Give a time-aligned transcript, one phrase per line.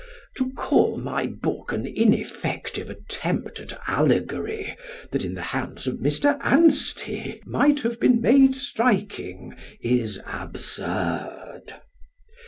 [0.37, 4.75] To call my book an ineffective attempt at allegory
[5.11, 6.39] that, in the hands of Mr.
[6.43, 11.75] Anstey might have been made striking, is absurd.